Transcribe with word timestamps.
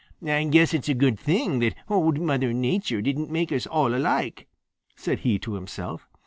"I 0.25 0.45
guess 0.45 0.73
it's 0.73 0.89
a 0.89 0.95
good 0.95 1.19
thing 1.19 1.59
that 1.59 1.75
Old 1.87 2.19
Mother 2.19 2.53
Nature 2.53 3.03
didn't 3.03 3.29
make 3.29 3.51
us 3.51 3.67
all 3.67 3.93
alike," 3.93 4.47
said 4.95 5.19
he 5.19 5.37
to 5.37 5.53
himself. 5.53 6.09